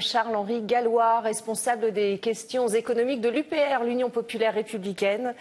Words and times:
Charles-Henri 0.00 0.62
Gallois, 0.62 1.20
responsable 1.20 1.92
des 1.92 2.18
questions 2.18 2.68
économiques 2.68 3.20
de 3.20 3.28
l'UPR, 3.28 3.84
l'Union 3.84 4.10
populaire 4.10 4.54
républicaine. 4.54 5.34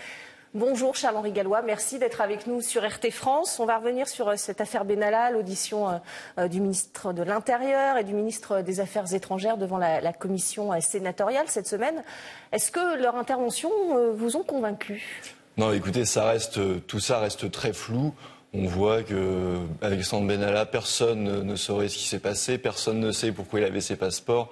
Bonjour 0.53 0.97
Charles-Henri 0.97 1.31
Gallois, 1.31 1.61
merci 1.61 1.97
d'être 1.97 2.19
avec 2.19 2.45
nous 2.45 2.59
sur 2.59 2.85
RT 2.85 3.09
France. 3.11 3.57
On 3.61 3.65
va 3.65 3.77
revenir 3.77 4.09
sur 4.09 4.27
euh, 4.27 4.35
cette 4.35 4.59
affaire 4.59 4.83
Benalla, 4.83 5.31
l'audition 5.31 5.87
euh, 5.87 5.97
euh, 6.39 6.47
du 6.49 6.59
ministre 6.59 7.13
de 7.13 7.23
l'Intérieur 7.23 7.95
et 7.97 8.03
du 8.03 8.13
ministre 8.13 8.61
des 8.61 8.81
Affaires 8.81 9.13
étrangères 9.13 9.55
devant 9.55 9.77
la, 9.77 10.11
commission 10.11 10.79
sénatoriale 10.81 11.45
cette 11.47 11.67
semaine. 11.67 12.03
Est-ce 12.51 12.69
que 12.69 13.01
leurs 13.01 13.15
interventions 13.15 13.71
vous 14.13 14.35
ont 14.35 14.43
convaincu? 14.43 15.31
Non, 15.55 15.71
écoutez, 15.71 16.03
ça 16.03 16.25
reste, 16.25 16.59
tout 16.85 16.99
ça 16.99 17.19
reste 17.19 17.49
très 17.49 17.71
flou. 17.71 18.13
On 18.53 18.65
voit 18.65 19.01
que 19.03 19.59
Alexandre 19.81 20.27
Benalla, 20.27 20.65
personne 20.65 21.43
ne 21.43 21.55
saurait 21.55 21.87
ce 21.87 21.97
qui 21.97 22.07
s'est 22.07 22.19
passé, 22.19 22.57
personne 22.57 22.99
ne 22.99 23.11
sait 23.11 23.31
pourquoi 23.31 23.61
il 23.61 23.65
avait 23.65 23.79
ses 23.79 23.95
passeports. 23.95 24.51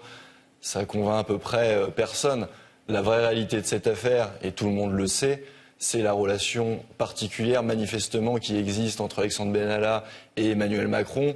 Ça 0.62 0.86
convainc 0.86 1.20
à 1.20 1.24
peu 1.26 1.38
près 1.38 1.78
personne. 1.96 2.48
La 2.88 3.02
vraie 3.02 3.20
réalité 3.20 3.60
de 3.62 3.66
cette 3.66 3.88
affaire, 3.88 4.32
et 4.42 4.52
tout 4.52 4.66
le 4.66 4.71
monde 4.71 4.93
le 4.93 5.06
sait, 5.06 5.43
c'est 5.80 6.02
la 6.02 6.14
relation 6.14 6.84
particulière, 6.98 7.62
manifestement, 7.62 8.36
qui 8.36 8.57
existe 8.57 9.02
entre 9.02 9.20
Alexandre 9.20 9.52
Benalla 9.52 10.04
et 10.38 10.52
Emmanuel 10.52 10.88
Macron. 10.88 11.36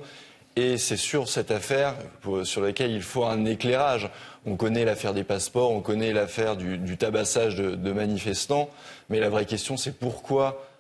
Et 0.55 0.77
c'est 0.77 0.97
sur 0.97 1.29
cette 1.29 1.51
affaire 1.51 1.95
sur 2.43 2.61
laquelle 2.61 2.91
il 2.91 3.01
faut 3.01 3.25
un 3.25 3.45
éclairage. 3.45 4.09
On 4.45 4.55
connaît 4.55 4.85
l'affaire 4.85 5.13
des 5.13 5.23
passeports, 5.23 5.71
on 5.71 5.81
connaît 5.81 6.13
l'affaire 6.13 6.55
du, 6.55 6.97
tabassage 6.97 7.55
de, 7.55 7.91
manifestants, 7.91 8.69
mais 9.09 9.19
la 9.19 9.29
vraie 9.29 9.45
question, 9.45 9.77
c'est 9.77 9.97
pourquoi 9.97 10.47
euh, 10.47 10.72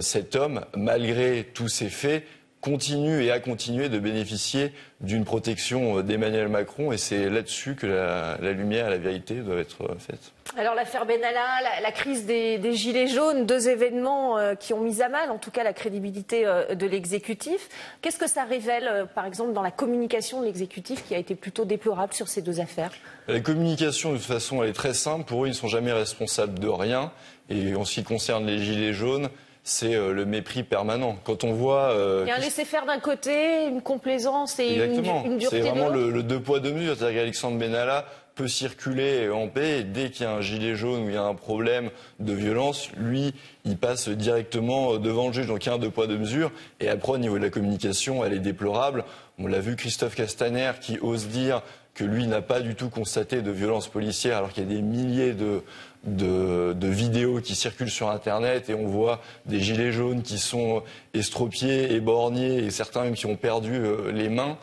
cet 0.00 0.36
homme, 0.36 0.60
malgré 0.76 1.44
tous 1.54 1.68
ces 1.68 1.88
faits, 1.88 2.24
continue 2.60 3.24
et 3.24 3.30
a 3.30 3.40
continué 3.40 3.88
de 3.88 3.98
bénéficier 3.98 4.72
d'une 5.00 5.24
protection 5.24 5.98
euh, 5.98 6.02
d'Emmanuel 6.02 6.48
Macron 6.48 6.92
et 6.92 6.98
c'est 6.98 7.30
là-dessus 7.30 7.74
que 7.74 7.86
la, 7.86 8.36
lumière 8.52 8.88
et 8.88 8.90
la 8.90 8.98
vérité 8.98 9.36
doivent 9.36 9.60
être 9.60 9.82
euh, 9.82 9.94
faites. 9.98 10.32
Alors 10.58 10.74
l'affaire 10.74 11.06
Benalla, 11.06 11.46
la, 11.82 11.92
crise 11.92 12.26
des, 12.26 12.60
Gilets 12.74 13.06
jaunes, 13.06 13.46
deux 13.46 13.68
événements 13.68 14.36
euh, 14.36 14.54
qui 14.54 14.74
ont 14.74 14.80
mis 14.80 15.00
à 15.00 15.08
mal 15.08 15.30
en 15.30 15.38
tout 15.38 15.50
cas 15.50 15.64
la 15.64 15.72
crédibilité 15.72 16.44
de 16.44 16.86
l'exécutif. 16.86 17.68
Qu'est-ce 18.02 18.18
que 18.18 18.28
ça 18.28 18.44
révèle 18.44 19.06
par 19.14 19.24
exemple 19.24 19.52
dans 19.52 19.62
la 19.62 19.70
communication 19.70 20.40
de 20.40 20.46
l'exécutif 20.46 21.06
qui 21.06 21.14
a 21.14 21.18
été 21.18 21.34
plutôt 21.34 21.64
déplorable 21.64 22.12
sur 22.12 22.28
ces 22.28 22.42
deux 22.42 22.60
affaires? 22.60 22.90
La 23.28 23.40
communication 23.40 24.12
de 24.12 24.16
toute 24.18 24.26
façon 24.26 24.62
elle 24.62 24.70
est 24.70 24.74
très 24.74 24.94
simple. 24.94 25.24
Pour 25.24 25.44
eux 25.44 25.46
ils 25.46 25.50
ne 25.50 25.54
sont 25.54 25.68
jamais 25.68 25.92
responsables 25.92 26.58
de 26.58 26.68
rien 26.68 27.12
et 27.48 27.74
en 27.74 27.84
ce 27.84 27.94
qui 27.94 28.04
concerne 28.04 28.46
les 28.46 28.58
Gilets 28.58 28.92
jaunes, 28.92 29.28
c'est 29.70 29.94
euh, 29.94 30.12
le 30.12 30.24
mépris 30.24 30.64
permanent. 30.64 31.16
Quand 31.22 31.44
on 31.44 31.52
voit. 31.52 31.92
Euh, 31.92 32.24
Il 32.26 32.28
y 32.28 32.32
a 32.32 32.36
un 32.36 32.38
laisser-faire 32.38 32.86
d'un 32.86 32.98
côté, 32.98 33.66
une 33.68 33.82
complaisance 33.82 34.58
et 34.58 34.74
une, 34.74 35.04
une, 35.04 35.38
dureté 35.38 35.62
C'est 35.62 35.68
vraiment 35.68 35.88
le, 35.88 36.22
deux 36.24 36.40
poids 36.40 36.58
deux 36.58 36.72
mesures. 36.72 36.96
C'est-à-dire 36.96 37.20
qu'Alexandre 37.20 37.56
Benalla 37.56 38.04
peut 38.34 38.48
circuler 38.48 39.30
en 39.30 39.46
paix 39.46 39.80
et 39.80 39.84
dès 39.84 40.10
qu'il 40.10 40.24
y 40.24 40.28
a 40.28 40.32
un 40.32 40.40
gilet 40.40 40.74
jaune 40.74 41.04
ou 41.04 41.08
il 41.08 41.14
y 41.14 41.16
a 41.16 41.22
un 41.22 41.34
problème 41.34 41.90
de 42.18 42.32
violence, 42.32 42.90
lui, 42.96 43.32
il 43.64 43.76
passe 43.76 44.08
directement 44.08 44.96
devant 44.96 45.28
le 45.28 45.32
juge. 45.32 45.46
Donc 45.46 45.64
il 45.64 45.68
y 45.68 45.72
a 45.72 45.74
un 45.76 45.78
deux 45.78 45.90
poids 45.90 46.08
deux 46.08 46.18
mesures. 46.18 46.50
Et 46.80 46.88
après, 46.88 47.12
au 47.12 47.18
niveau 47.18 47.38
de 47.38 47.44
la 47.44 47.50
communication, 47.50 48.24
elle 48.24 48.32
est 48.32 48.40
déplorable. 48.40 49.04
On 49.38 49.46
l'a 49.46 49.60
vu, 49.60 49.76
Christophe 49.76 50.16
Castaner 50.16 50.72
qui 50.80 50.98
ose 51.00 51.28
dire 51.28 51.62
que 51.94 52.04
lui 52.04 52.26
n'a 52.26 52.42
pas 52.42 52.60
du 52.60 52.74
tout 52.74 52.88
constaté 52.88 53.42
de 53.42 53.50
violence 53.50 53.88
policière 53.88 54.38
alors 54.38 54.52
qu'il 54.52 54.64
y 54.64 54.66
a 54.66 54.74
des 54.74 54.82
milliers 54.82 55.32
de, 55.32 55.62
de, 56.04 56.86
vidéos 56.86 57.40
qui 57.40 57.54
circulent 57.54 57.90
sur 57.90 58.10
Internet 58.10 58.70
et 58.70 58.74
on 58.74 58.86
voit 58.86 59.20
des 59.46 59.60
gilets 59.60 59.92
jaunes 59.92 60.22
qui 60.22 60.38
sont 60.38 60.82
estropiés, 61.14 61.92
éborgnés 61.92 62.58
et 62.58 62.70
certains 62.70 63.04
même 63.04 63.14
qui 63.14 63.26
ont 63.26 63.36
perdu 63.36 63.74
euh, 63.74 64.10
les 64.12 64.28
mains. 64.28 64.56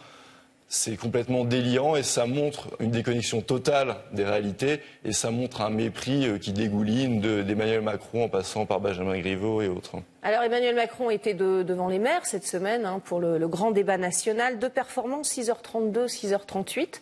C'est 0.69 0.97
complètement 0.97 1.45
délirant 1.45 1.95
et 1.95 2.03
ça 2.03 2.25
montre 2.25 2.67
une 2.81 2.91
déconnexion 2.91 3.39
totale 3.39 3.95
des 4.11 4.25
réalités 4.25 4.81
et 5.05 5.13
ça 5.13 5.31
montre 5.31 5.61
un 5.61 5.69
mépris 5.69 6.27
euh, 6.27 6.37
qui 6.39 6.51
dégouline 6.51 7.21
d'Emmanuel 7.21 7.81
Macron 7.81 8.25
en 8.25 8.29
passant 8.29 8.65
par 8.65 8.81
Benjamin 8.81 9.17
Griveaux 9.17 9.61
et 9.61 9.69
autres. 9.69 9.95
Alors 10.23 10.43
Emmanuel 10.43 10.75
Macron 10.75 11.09
était 11.09 11.35
devant 11.35 11.87
les 11.87 11.99
maires 11.99 12.25
cette 12.25 12.45
semaine 12.45 12.85
hein, 12.85 12.99
pour 13.05 13.21
le, 13.21 13.47
grand 13.47 13.71
débat 13.71 13.97
national. 13.97 14.59
Deux 14.59 14.69
performances, 14.69 15.37
6h32, 15.37 16.07
6h38. 16.07 17.01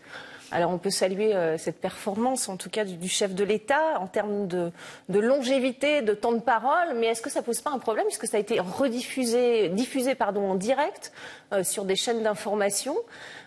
Alors 0.52 0.72
on 0.72 0.78
peut 0.78 0.92
saluer 0.92 1.36
euh, 1.36 1.58
cette 1.58 1.80
performance, 1.80 2.50
en 2.50 2.58
tout 2.58 2.70
cas 2.70 2.86
du, 2.86 3.08
chef 3.08 3.34
de 3.34 3.44
l'État, 3.44 4.00
en 4.00 4.08
termes 4.08 4.48
de, 4.48 4.72
longévité, 5.10 6.02
de 6.02 6.14
temps 6.14 6.34
de 6.34 6.40
parole. 6.40 6.96
Mais 6.98 7.08
est-ce 7.08 7.22
que 7.22 7.30
ça 7.30 7.42
pose 7.42 7.62
pas 7.62 7.72
un 7.72 7.80
problème, 7.80 8.06
puisque 8.06 8.28
ça 8.28 8.38
a 8.38 8.40
été 8.40 8.60
rediffusé, 8.60 9.70
diffusé 9.70 10.16
pardon, 10.16 10.50
en 10.52 10.56
direct 10.56 11.12
euh, 11.52 11.64
sur 11.64 11.86
des 11.86 11.96
chaînes 11.96 12.24
d'information 12.24 12.96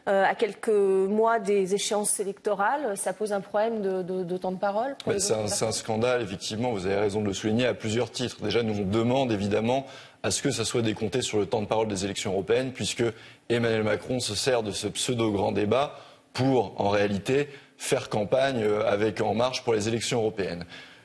euh, 0.09 0.25
à 0.25 0.35
quelques 0.35 0.69
mois 0.69 1.39
des 1.39 1.75
échéances 1.75 2.19
électorales 2.21 2.97
Ça 2.97 3.13
pose 3.13 3.33
un 3.33 3.41
problème 3.41 3.81
de, 3.81 4.37
temps 4.37 4.53
de 4.53 4.59
parole 4.59 4.97
C'est 5.19 5.35
un, 5.35 5.73
scandale, 5.73 6.23
effectivement. 6.23 6.73
Vous 6.73 6.87
avez 6.87 6.97
raison 6.97 7.21
de 7.21 7.27
le 7.27 7.35
souligner 7.35 7.67
à 7.67 7.75
plusieurs 7.75 8.11
titres. 8.11 8.43
Déjà, 8.43 8.63
nous 8.63 8.81
on 8.81 8.85
demande 8.85 9.33
évidemment 9.33 9.87
à 10.23 10.31
ce 10.31 10.43
que 10.43 10.51
ça 10.51 10.65
soit 10.65 10.83
décompté 10.83 11.23
sur 11.23 11.39
le 11.39 11.47
temps 11.47 11.63
de 11.63 11.67
parole 11.67 11.87
des 11.87 12.05
élections 12.05 12.33
européennes, 12.33 12.73
puisque 12.73 13.05
Emmanuel 13.49 13.85
Macron 13.85 14.19
se 14.19 14.35
sert 14.35 14.63
de 14.63 14.73
ce 14.73 14.89
pseudo 14.89 15.31
grand 15.31 15.53
débat 15.53 15.95
pour, 16.33 16.81
en 16.81 16.91
réalité, 16.91 17.49
faire 17.79 18.09
campagne 18.09 18.63
euh, 18.63 18.87
avec 18.87 19.21
En 19.21 19.35
Marche 19.35 19.63
pour 19.63 19.73
les 19.73 19.89
élections 19.89 20.21
européennes. 20.21 20.65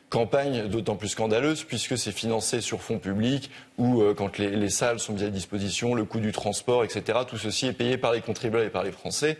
Campagne 0.09 0.67
d'autant 0.67 0.95
plus 0.95 1.09
scandaleuse 1.09 1.63
puisque 1.63 1.97
c'est 1.97 2.11
financé 2.11 2.61
sur 2.61 2.81
fonds 2.81 2.99
publics 2.99 3.49
ou 3.77 4.01
euh, 4.01 4.13
quand 4.13 4.37
les, 4.37 4.69
salles 4.69 4.99
sont 4.99 5.13
mises 5.13 5.23
à 5.23 5.29
disposition, 5.29 5.95
le 5.95 6.03
coût 6.03 6.19
du 6.19 6.31
transport, 6.31 6.83
etc. 6.83 7.19
Tout 7.27 7.37
ceci 7.37 7.67
est 7.67 7.73
payé 7.73 7.97
par 7.97 8.11
les 8.11 8.21
contribuables 8.21 8.65
et 8.65 8.69
par 8.69 8.83
les 8.83 8.91
Français. 8.91 9.37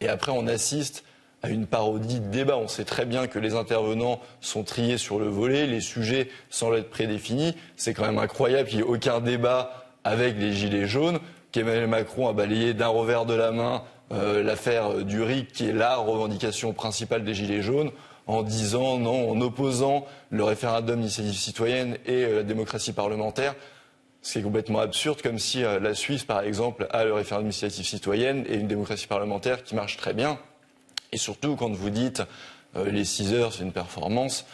Et 0.00 0.08
après, 0.08 0.32
on 0.32 0.46
assiste 0.46 1.04
à 1.42 1.48
une 1.48 1.66
parodie 1.66 2.20
de 2.20 2.28
débat. 2.28 2.58
On 2.58 2.68
sait 2.68 2.84
très 2.84 3.06
bien 3.06 3.26
que 3.26 3.38
les 3.38 3.54
intervenants 3.54 4.20
sont 4.40 4.62
triés 4.62 4.98
sur 4.98 5.18
le 5.18 5.26
volet, 5.28 5.66
les 5.66 5.80
sujets 5.80 6.28
semblent 6.50 6.76
être 6.76 6.90
prédéfinis. 6.90 7.54
C'est 7.76 7.94
quand 7.94 8.04
même 8.04 8.18
incroyable 8.18 8.68
qu'il 8.68 8.80
n'y 8.80 8.84
ait 8.84 8.88
aucun 8.88 9.20
débat 9.20 9.86
avec 10.04 10.36
les 10.36 10.52
Gilets 10.52 10.86
jaunes, 10.86 11.18
qu'Emmanuel 11.52 11.86
Macron 11.86 12.28
a 12.28 12.32
balayé 12.32 12.74
d'un 12.74 12.88
revers 12.88 13.26
de 13.26 13.34
la 13.34 13.52
main 13.52 13.82
euh, 14.12 14.42
l'affaire 14.42 15.04
du 15.04 15.22
RIC, 15.22 15.52
qui 15.52 15.68
est 15.68 15.72
la 15.72 15.96
revendication 15.96 16.72
principale 16.72 17.22
des 17.22 17.32
Gilets 17.32 17.62
jaunes, 17.62 17.92
en 18.26 18.42
disant 18.42 18.98
non, 18.98 19.30
en 19.30 19.40
opposant 19.40 20.04
le 20.30 20.42
référendum 20.42 20.98
d'initiative 20.98 21.38
citoyenne 21.38 21.96
et 22.06 22.24
euh, 22.24 22.36
la 22.38 22.42
démocratie 22.42 22.92
parlementaire. 22.92 23.54
C'est 24.20 24.42
complètement 24.42 24.80
absurde, 24.80 25.22
comme 25.22 25.38
si 25.38 25.62
euh, 25.62 25.78
la 25.78 25.94
Suisse, 25.94 26.24
par 26.24 26.40
exemple, 26.40 26.88
a 26.90 27.04
le 27.04 27.14
référendum 27.14 27.50
d'initiative 27.50 27.86
citoyenne 27.86 28.44
et 28.48 28.56
une 28.56 28.66
démocratie 28.66 29.06
parlementaire 29.06 29.62
qui 29.62 29.76
marche 29.76 29.96
très 29.96 30.12
bien. 30.12 30.40
Et 31.12 31.16
surtout, 31.16 31.54
quand 31.54 31.70
vous 31.70 31.90
dites 31.90 32.22
les 32.76 33.04
6 33.04 33.32
heures, 33.34 33.52
c'est 33.52 33.64
une 33.64 33.72
performance, 33.72 34.46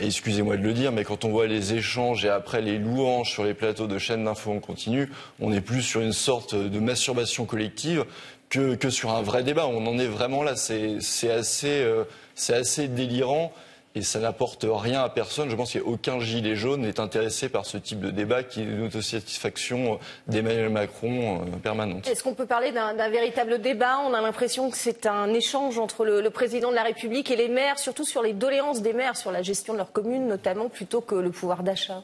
excusez-moi 0.00 0.56
de 0.56 0.62
le 0.62 0.72
dire, 0.72 0.92
mais 0.92 1.02
quand 1.02 1.24
on 1.24 1.30
voit 1.30 1.48
les 1.48 1.74
échanges 1.74 2.24
et 2.24 2.28
après 2.28 2.60
les 2.60 2.78
louanges 2.78 3.32
sur 3.32 3.42
les 3.42 3.52
plateaux 3.52 3.88
de 3.88 3.98
chaînes 3.98 4.22
d'infos 4.22 4.52
en 4.52 4.60
continu, 4.60 5.10
on 5.40 5.52
est 5.52 5.60
plus 5.60 5.82
sur 5.82 6.00
une 6.00 6.12
sorte 6.12 6.54
de 6.54 6.78
masturbation 6.78 7.44
collective 7.44 8.04
que, 8.52 8.90
sur 8.90 9.10
un 9.10 9.22
vrai 9.22 9.42
débat. 9.42 9.66
On 9.66 9.86
en 9.86 9.98
est 9.98 10.06
vraiment 10.06 10.42
là. 10.42 10.56
C'est 10.56 11.30
assez, 11.30 11.82
euh, 11.82 12.04
assez 12.48 12.88
délirant 12.88 13.52
et 13.94 14.02
ça 14.02 14.20
n'apporte 14.20 14.64
rien 14.68 15.02
à 15.02 15.08
personne. 15.08 15.50
Je 15.50 15.56
pense 15.56 15.72
qu'aucun 15.72 16.18
gilet 16.20 16.54
jaune 16.54 16.82
n'est 16.82 17.00
intéressé 17.00 17.48
par 17.48 17.66
ce 17.66 17.76
type 17.76 18.00
de 18.00 18.10
débat 18.10 18.42
qui 18.42 18.60
est 18.60 18.64
une 18.64 18.84
autosatisfaction 18.84 19.98
d'Emmanuel 20.28 20.70
Macron 20.70 21.40
euh, 21.40 21.56
permanente. 21.62 22.06
Est-ce 22.06 22.22
qu'on 22.22 22.34
peut 22.34 22.46
parler 22.46 22.72
d'un 22.72 23.08
véritable 23.08 23.60
débat? 23.60 23.98
On 24.06 24.14
a 24.14 24.20
l'impression 24.20 24.70
que 24.70 24.76
c'est 24.76 25.06
un 25.06 25.32
échange 25.32 25.78
entre 25.78 26.04
le, 26.04 26.30
président 26.30 26.70
de 26.70 26.76
la 26.76 26.82
République 26.82 27.30
et 27.30 27.36
les 27.36 27.48
maires, 27.48 27.78
surtout 27.78 28.04
sur 28.04 28.22
les 28.22 28.32
doléances 28.32 28.82
des 28.82 28.92
maires 28.92 29.16
sur 29.16 29.32
la 29.32 29.42
gestion 29.42 29.74
de 29.74 29.78
leur 29.78 29.92
commune, 29.92 30.26
notamment 30.26 30.68
plutôt 30.68 31.00
que 31.00 31.14
le 31.14 31.30
pouvoir 31.30 31.62
d'achat. 31.62 32.02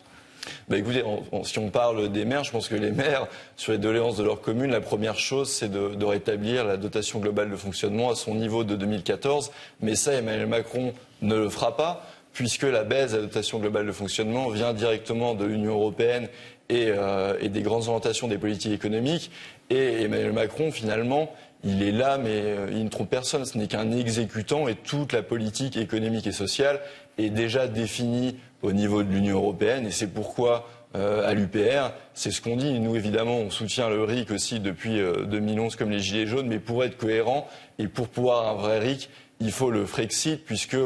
Bah 0.68 0.76
écoutez, 0.76 1.02
si 1.44 1.58
on 1.58 1.70
parle 1.70 2.10
des 2.10 2.24
maires, 2.24 2.44
je 2.44 2.50
pense 2.50 2.68
que 2.68 2.74
les 2.74 2.90
maires, 2.90 3.26
sur 3.56 3.72
les 3.72 3.78
doléances 3.78 4.16
de 4.16 4.24
leur 4.24 4.40
commune, 4.40 4.70
la 4.70 4.80
première 4.80 5.18
chose, 5.18 5.48
c'est 5.50 5.70
de, 5.70 6.04
rétablir 6.04 6.64
la 6.64 6.76
dotation 6.76 7.18
globale 7.18 7.50
de 7.50 7.56
fonctionnement 7.56 8.10
à 8.10 8.14
son 8.14 8.34
niveau 8.34 8.64
de 8.64 8.76
2014. 8.76 9.50
Mais 9.80 9.94
ça, 9.94 10.12
Emmanuel 10.14 10.46
Macron 10.46 10.92
ne 11.22 11.34
le 11.34 11.48
fera 11.48 11.76
pas, 11.76 12.06
puisque 12.32 12.62
la 12.62 12.84
baisse 12.84 13.12
de 13.12 13.16
la 13.16 13.22
dotation 13.22 13.58
globale 13.58 13.86
de 13.86 13.92
fonctionnement 13.92 14.48
vient 14.48 14.72
directement 14.72 15.34
de 15.34 15.44
l'Union 15.44 15.74
européenne 15.74 16.28
et, 16.68 16.86
euh, 16.88 17.36
et, 17.40 17.48
des 17.48 17.62
grandes 17.62 17.84
orientations 17.84 18.28
des 18.28 18.38
politiques 18.38 18.72
économiques. 18.72 19.30
Et 19.70 20.02
Emmanuel 20.02 20.32
Macron, 20.32 20.70
finalement, 20.70 21.30
il 21.64 21.82
est 21.82 21.92
là, 21.92 22.18
mais 22.18 22.40
euh, 22.42 22.68
il 22.70 22.84
ne 22.84 22.88
trompe 22.88 23.10
personne. 23.10 23.44
Ce 23.44 23.58
n'est 23.58 23.66
qu'un 23.66 23.90
exécutant 23.90 24.68
et 24.68 24.74
toute 24.74 25.12
la 25.12 25.22
politique 25.22 25.76
économique 25.76 26.26
et 26.26 26.32
sociale 26.32 26.80
est 27.18 27.30
déjà 27.30 27.66
définie 27.66 28.36
au 28.62 28.72
niveau 28.72 29.02
de 29.02 29.10
l'Union 29.10 29.36
européenne 29.36 29.86
et 29.86 29.90
c'est 29.90 30.08
pourquoi 30.08 30.68
euh, 30.96 31.28
à 31.28 31.34
l'UPR, 31.34 31.92
c'est 32.14 32.30
ce 32.30 32.40
qu'on 32.40 32.56
dit. 32.56 32.78
Nous, 32.80 32.96
évidemment, 32.96 33.36
on 33.36 33.50
soutient 33.50 33.90
le 33.90 34.02
RIC 34.04 34.30
aussi 34.30 34.58
depuis 34.58 34.98
2011 35.26 35.74
euh, 35.74 35.76
comme 35.76 35.90
les 35.90 36.00
Gilets 36.00 36.26
jaunes, 36.26 36.46
mais 36.46 36.58
pour 36.58 36.82
être 36.82 36.96
cohérent 36.96 37.46
et 37.78 37.88
pour 37.88 38.08
pouvoir 38.08 38.48
un 38.48 38.54
vrai 38.54 38.78
RIC, 38.78 39.10
il 39.40 39.52
faut 39.52 39.70
le 39.70 39.84
Frexit, 39.84 40.44
puisque 40.44 40.78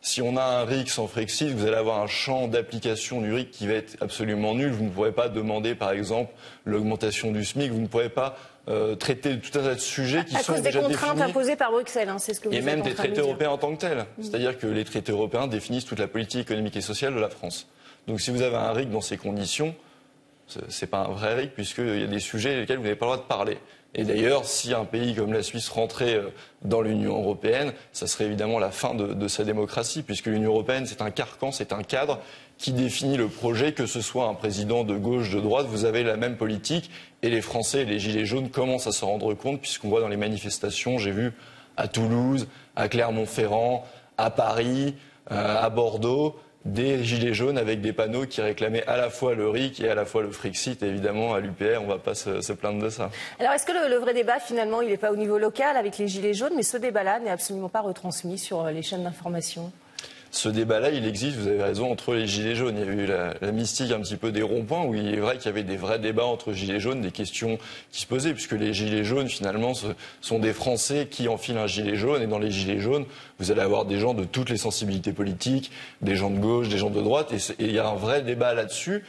si 0.00 0.22
on 0.22 0.36
a 0.36 0.42
un 0.42 0.64
RIC 0.64 0.88
sans 0.88 1.06
Frexit, 1.06 1.50
vous 1.50 1.66
allez 1.66 1.76
avoir 1.76 2.00
un 2.00 2.06
champ 2.06 2.48
d'application 2.48 3.20
du 3.20 3.32
RIC 3.32 3.50
qui 3.50 3.66
va 3.66 3.74
être 3.74 3.96
absolument 4.00 4.54
nul. 4.54 4.72
Vous 4.72 4.84
ne 4.84 4.90
pourrez 4.90 5.12
pas 5.12 5.28
demander, 5.28 5.74
par 5.74 5.92
exemple, 5.92 6.32
l'augmentation 6.64 7.30
du 7.30 7.44
SMIC, 7.44 7.70
vous 7.70 7.80
ne 7.80 7.86
pourrez 7.86 8.08
pas 8.08 8.36
euh, 8.68 8.94
traiter 8.94 9.38
tout 9.38 9.58
un 9.58 9.62
tas 9.62 9.74
de 9.74 9.80
sujets 9.80 10.24
qui 10.24 10.36
à 10.36 10.40
sont 10.40 10.52
cause 10.52 10.62
des 10.62 10.70
contraintes 10.70 11.16
définis. 11.16 11.22
imposées 11.22 11.56
par 11.56 11.72
Bruxelles, 11.72 12.08
hein, 12.08 12.18
c'est 12.18 12.32
ce 12.32 12.40
que 12.40 12.48
vous 12.48 12.54
Et 12.54 12.60
même 12.60 12.82
des 12.82 12.94
traités 12.94 13.20
européens 13.20 13.50
en 13.50 13.58
tant 13.58 13.74
que 13.74 13.80
tels. 13.80 13.98
Mm. 13.98 14.22
C'est-à-dire 14.22 14.58
que 14.58 14.66
les 14.68 14.84
traités 14.84 15.10
européens 15.10 15.48
définissent 15.48 15.84
toute 15.84 15.98
la 15.98 16.06
politique 16.06 16.42
économique 16.42 16.76
et 16.76 16.80
sociale 16.80 17.14
de 17.14 17.20
la 17.20 17.28
France. 17.28 17.66
Donc 18.06 18.20
si 18.20 18.30
vous 18.30 18.42
avez 18.42 18.56
un 18.56 18.72
RIC 18.72 18.90
dans 18.90 19.00
ces 19.00 19.16
conditions, 19.16 19.74
c'est- 20.68 20.86
pas 20.86 20.98
un 21.00 21.12
vrai 21.12 21.34
RIC 21.34 21.54
puisqu'il 21.54 22.00
y 22.00 22.04
a 22.04 22.06
des 22.06 22.20
sujets 22.20 22.60
lesquels 22.60 22.76
vous 22.78 22.82
n'avez 22.84 22.96
pas 22.96 23.06
le 23.06 23.12
droit 23.12 23.22
de 23.22 23.28
parler. 23.28 23.58
Et 23.94 24.04
d'ailleurs, 24.04 24.46
si 24.46 24.72
un 24.72 24.86
pays 24.86 25.14
comme 25.14 25.34
la 25.34 25.42
Suisse 25.42 25.68
rentrait 25.68 26.14
euh, 26.14 26.30
dans 26.62 26.80
l'Union 26.80 27.18
européenne, 27.18 27.74
ça 27.92 28.06
serait 28.06 28.24
évidemment 28.24 28.58
la 28.58 28.70
fin 28.70 28.94
de, 28.94 29.12
de 29.12 29.28
sa 29.28 29.44
démocratie, 29.44 30.02
puisque 30.02 30.26
l'Union 30.26 30.50
européenne, 30.50 30.86
c'est 30.86 31.02
un 31.02 31.10
carcan, 31.10 31.52
c'est 31.52 31.74
un 31.74 31.82
cadre 31.82 32.18
qui 32.56 32.72
définit 32.72 33.18
le 33.18 33.28
projet, 33.28 33.72
que 33.72 33.84
ce 33.84 34.00
soit 34.00 34.28
un 34.28 34.34
président 34.34 34.84
de 34.84 34.96
gauche, 34.96 35.30
de 35.30 35.40
droite, 35.40 35.66
vous 35.66 35.84
avez 35.84 36.04
la 36.04 36.16
même 36.16 36.36
politique. 36.36 36.90
Et 37.22 37.28
les 37.28 37.42
Français 37.42 37.82
et 37.82 37.84
les 37.84 37.98
Gilets 37.98 38.24
jaunes 38.24 38.48
commencent 38.48 38.86
à 38.86 38.92
s'en 38.92 39.08
rendre 39.08 39.34
compte, 39.34 39.60
puisqu'on 39.60 39.90
voit 39.90 40.00
dans 40.00 40.08
les 40.08 40.16
manifestations, 40.16 40.96
j'ai 40.96 41.10
vu 41.10 41.32
à 41.76 41.86
Toulouse, 41.86 42.46
à 42.76 42.88
Clermont-Ferrand, 42.88 43.84
à 44.16 44.30
Paris, 44.30 44.94
euh, 45.30 45.62
à 45.62 45.68
Bordeaux, 45.68 46.36
des 46.64 47.02
gilets 47.04 47.34
jaunes 47.34 47.58
avec 47.58 47.80
des 47.80 47.92
panneaux 47.92 48.26
qui 48.26 48.40
réclamaient 48.40 48.84
à 48.86 48.96
la 48.96 49.10
fois 49.10 49.34
le 49.34 49.48
RIC 49.48 49.80
et 49.80 49.88
à 49.88 49.94
la 49.94 50.04
fois 50.04 50.22
le 50.22 50.30
Frexit. 50.30 50.82
Évidemment, 50.82 51.34
à 51.34 51.40
l'UPR, 51.40 51.80
on 51.80 51.84
ne 51.84 51.88
va 51.88 51.98
pas 51.98 52.14
se, 52.14 52.40
se 52.40 52.52
plaindre 52.52 52.82
de 52.82 52.88
ça. 52.90 53.10
Alors, 53.40 53.52
est-ce 53.52 53.66
que 53.66 53.72
le, 53.72 53.88
le 53.88 53.96
vrai 54.00 54.14
débat, 54.14 54.38
finalement, 54.38 54.80
il 54.80 54.88
n'est 54.88 54.96
pas 54.96 55.12
au 55.12 55.16
niveau 55.16 55.38
local 55.38 55.76
avec 55.76 55.98
les 55.98 56.08
Gilets 56.08 56.34
jaunes, 56.34 56.52
mais 56.56 56.62
ce 56.62 56.76
débat-là 56.76 57.18
n'est 57.20 57.30
absolument 57.30 57.68
pas 57.68 57.80
retransmis 57.80 58.38
sur 58.38 58.60
euh, 58.64 58.70
les 58.70 58.82
chaînes 58.82 59.04
d'information? 59.04 59.72
Ce 60.34 60.48
débat-là, 60.48 60.90
il 60.90 61.06
existe, 61.06 61.36
vous 61.36 61.46
avez 61.46 61.62
raison, 61.62 61.92
entre 61.92 62.14
les 62.14 62.26
gilets 62.26 62.54
jaunes. 62.54 62.78
Il 62.78 62.86
y 62.86 62.88
a 62.88 62.92
eu 62.92 63.06
la, 63.06 63.52
mystique 63.52 63.92
un 63.92 64.00
petit 64.00 64.16
peu 64.16 64.32
des 64.32 64.40
ronds-points, 64.40 64.82
où 64.86 64.94
il 64.94 65.12
est 65.12 65.18
vrai 65.18 65.36
qu'il 65.36 65.44
y 65.44 65.48
avait 65.50 65.62
des 65.62 65.76
vrais 65.76 65.98
débats 65.98 66.24
entre 66.24 66.54
gilets 66.54 66.80
jaunes, 66.80 67.02
des 67.02 67.10
questions 67.10 67.58
qui 67.90 68.00
se 68.00 68.06
posaient, 68.06 68.32
puisque 68.32 68.52
les 68.52 68.72
gilets 68.72 69.04
jaunes, 69.04 69.28
finalement, 69.28 69.74
ce 69.74 69.88
sont 70.22 70.38
des 70.38 70.54
Français 70.54 71.06
qui 71.10 71.28
enfilent 71.28 71.58
un 71.58 71.66
gilet 71.66 71.96
jaune. 71.96 72.22
Et 72.22 72.26
dans 72.26 72.38
les 72.38 72.50
gilets 72.50 72.80
jaunes, 72.80 73.04
vous 73.38 73.50
allez 73.50 73.60
avoir 73.60 73.84
des 73.84 73.98
gens 73.98 74.14
de 74.14 74.24
toutes 74.24 74.48
les 74.48 74.56
sensibilités 74.56 75.12
politiques, 75.12 75.70
des 76.00 76.16
gens 76.16 76.30
de 76.30 76.38
gauche, 76.38 76.70
des 76.70 76.78
gens 76.78 76.90
de 76.90 77.02
droite. 77.02 77.30
Et 77.32 77.52
et 77.62 77.66
il 77.66 77.72
y 77.72 77.78
a 77.78 77.86
un 77.86 77.96
vrai 77.96 78.22
débat 78.22 78.54
là-dessus. 78.54 79.04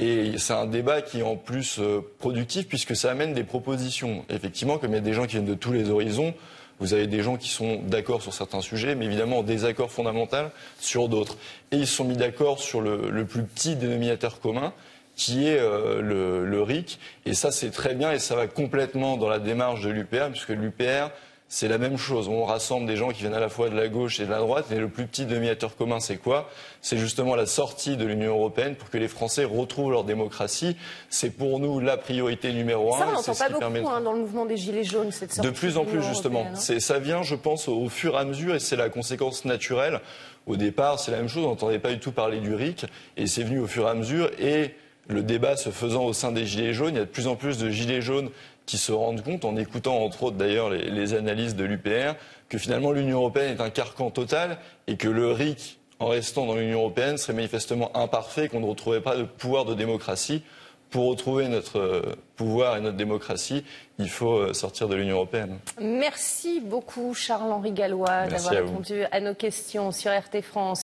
Et 0.00 0.38
c'est 0.38 0.54
un 0.54 0.66
débat 0.66 1.02
qui 1.02 1.20
est 1.20 1.22
en 1.22 1.36
plus 1.36 1.78
euh, 1.78 2.00
productif 2.18 2.66
puisque 2.66 2.96
ça 2.96 3.12
amène 3.12 3.32
des 3.32 3.44
propositions. 3.44 4.24
Effectivement, 4.28 4.78
comme 4.78 4.90
il 4.90 4.96
y 4.96 4.98
a 4.98 5.02
des 5.02 5.12
gens 5.12 5.26
qui 5.26 5.36
viennent 5.36 5.44
de 5.44 5.54
tous 5.54 5.72
les 5.72 5.88
horizons, 5.88 6.34
vous 6.80 6.94
avez 6.94 7.06
des 7.06 7.22
gens 7.22 7.36
qui 7.36 7.48
sont 7.48 7.80
d'accord 7.86 8.22
sur 8.22 8.34
certains 8.34 8.60
sujets, 8.60 8.94
mais 8.94 9.06
évidemment 9.06 9.38
en 9.38 9.42
désaccord 9.42 9.90
fondamental 9.90 10.50
sur 10.80 11.08
d'autres. 11.08 11.36
Et 11.70 11.76
ils 11.76 11.86
se 11.86 11.96
sont 11.96 12.04
mis 12.04 12.16
d'accord 12.16 12.58
sur 12.58 12.80
le, 12.80 13.24
plus 13.24 13.42
petit 13.42 13.76
dénominateur 13.76 14.40
commun, 14.40 14.72
qui 15.16 15.46
est 15.46 15.58
euh, 15.58 16.02
le 16.02 16.62
RIC. 16.62 16.98
Et 17.26 17.34
ça, 17.34 17.52
c'est 17.52 17.70
très 17.70 17.94
bien 17.94 18.12
et 18.12 18.18
ça 18.18 18.34
va 18.34 18.46
complètement 18.46 19.16
dans 19.16 19.28
la 19.28 19.38
démarche 19.38 19.82
de 19.82 19.90
l'UPR, 19.90 20.30
puisque 20.30 20.48
l'UPR, 20.48 21.10
c'est 21.56 21.68
la 21.68 21.78
même 21.78 21.96
chose. 21.96 22.26
On 22.26 22.44
rassemble 22.44 22.84
des 22.84 22.96
gens 22.96 23.10
qui 23.10 23.20
viennent 23.20 23.32
à 23.32 23.38
la 23.38 23.48
fois 23.48 23.70
de 23.70 23.76
la 23.76 23.86
gauche 23.86 24.18
et 24.18 24.24
de 24.24 24.30
la 24.32 24.38
droite. 24.40 24.72
Et 24.72 24.74
le 24.74 24.88
plus 24.88 25.06
petit 25.06 25.24
dénominateur 25.24 25.76
commun, 25.76 26.00
c'est 26.00 26.16
quoi? 26.16 26.50
C'est 26.82 26.98
justement 26.98 27.36
la 27.36 27.46
sortie 27.46 27.96
de 27.96 28.04
l'Union 28.04 28.30
européenne 28.34 28.74
pour 28.74 28.90
que 28.90 28.98
les 28.98 29.06
Français 29.06 29.44
retrouvent 29.44 29.92
leur 29.92 30.02
démocratie. 30.02 30.76
C'est 31.10 31.30
pour 31.30 31.60
nous 31.60 31.78
la 31.78 31.96
priorité 31.96 32.52
numéro 32.52 32.90
Ça, 32.90 33.04
un. 33.04 33.06
on 33.06 33.10
et 33.10 33.14
n'entend 33.14 33.34
pas 33.36 33.46
beaucoup 33.50 33.58
permettra- 33.60 33.96
hein, 33.98 34.00
dans 34.00 34.12
le 34.14 34.18
mouvement 34.22 34.46
des 34.46 34.56
Gilets 34.56 34.82
jaunes, 34.82 35.12
cette 35.12 35.32
sortie 35.32 35.48
de 35.48 35.54
plus 35.54 35.78
en 35.78 35.84
plus, 35.84 36.02
justement. 36.02 36.44
hein. 36.52 36.56
Ça 36.56 36.98
vient, 36.98 37.22
je 37.22 37.36
pense, 37.36 37.68
au 37.68 37.88
fur 37.88 38.14
et 38.14 38.18
à 38.18 38.24
mesure, 38.24 38.56
et 38.56 38.58
c'est 38.58 38.74
la 38.74 38.88
conséquence 38.88 39.44
naturelle. 39.44 40.00
Au 40.48 40.56
départ, 40.56 40.98
c'est 40.98 41.12
la 41.12 41.18
même 41.18 41.28
chose, 41.28 41.44
on 41.44 41.50
n'entendait 41.50 41.78
pas 41.78 41.90
du 41.90 42.00
tout 42.00 42.10
parler 42.10 42.40
du 42.40 42.52
RIC, 42.52 42.84
et 43.16 43.28
c'est 43.28 43.44
venu 43.44 43.60
au 43.60 43.68
fur 43.68 43.86
et 43.86 43.90
à 43.90 43.94
mesure, 43.94 44.28
et 44.40 44.74
le 45.08 45.22
débat 45.22 45.56
se 45.56 45.70
faisant 45.70 46.04
au 46.04 46.12
sein 46.12 46.32
des 46.32 46.46
Gilets 46.46 46.72
jaunes, 46.72 46.94
il 46.94 46.98
y 46.98 47.00
a 47.00 47.04
de 47.04 47.10
plus 47.10 47.26
en 47.26 47.36
plus 47.36 47.58
de 47.58 47.68
Gilets 47.70 48.00
jaunes 48.00 48.30
qui 48.66 48.78
se 48.78 48.92
rendent 48.92 49.22
compte, 49.22 49.44
en 49.44 49.56
écoutant 49.56 50.02
entre 50.02 50.24
autres 50.24 50.36
d'ailleurs 50.36 50.70
les, 50.70 50.90
les 50.90 51.14
analyses 51.14 51.54
de 51.54 51.64
l'UPR, 51.64 52.14
que 52.48 52.58
finalement 52.58 52.92
l'Union 52.92 53.18
européenne 53.18 53.56
est 53.56 53.60
un 53.60 53.70
carcan 53.70 54.10
total, 54.10 54.58
et 54.86 54.96
que 54.96 55.08
le 55.08 55.32
RIC, 55.32 55.78
en 55.98 56.08
restant 56.08 56.46
dans 56.46 56.54
l'Union 56.54 56.80
européenne, 56.80 57.18
serait 57.18 57.34
manifestement 57.34 57.96
imparfait, 57.96 58.48
qu'on 58.48 58.60
ne 58.60 58.66
retrouverait 58.66 59.02
pas 59.02 59.16
de 59.16 59.24
pouvoir 59.24 59.64
de 59.64 59.74
démocratie. 59.74 60.42
Pour 60.90 61.08
retrouver 61.08 61.48
notre 61.48 61.80
euh, 61.80 62.14
pouvoir 62.36 62.76
et 62.76 62.80
notre 62.80 62.96
démocratie, 62.96 63.64
il 63.98 64.08
faut 64.08 64.38
euh, 64.38 64.54
sortir 64.54 64.86
de 64.86 64.94
l'Union 64.94 65.16
européenne. 65.16 65.58
Merci 65.80 66.60
beaucoup, 66.60 67.14
Charles-Henri 67.14 67.72
Gallois, 67.72 68.28
d'avoir 68.28 68.54
répondu 68.54 69.02
à 69.10 69.18
nos 69.18 69.34
questions 69.34 69.90
sur 69.90 70.12
RT 70.12 70.42
France. 70.42 70.72